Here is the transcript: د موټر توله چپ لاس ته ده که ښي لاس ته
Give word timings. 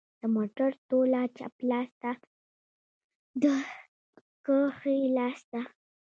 د 0.19 0.21
موټر 0.35 0.69
توله 0.89 1.21
چپ 1.37 1.53
لاس 1.69 1.89
ته 2.01 2.11
ده 3.41 3.57
که 4.45 4.57
ښي 4.77 4.97
لاس 5.17 5.39
ته 5.51 5.61